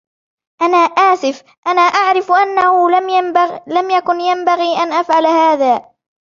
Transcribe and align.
أنا 0.61 0.77
آسف, 0.77 1.43
أنا 1.67 1.81
أعرف 1.81 2.31
أنهُ 2.31 2.89
لم 3.67 3.89
يكن 3.89 4.19
ينبغي 4.21 4.77
أن 4.77 4.93
أفعل 4.93 5.25
هذا. 5.27 5.91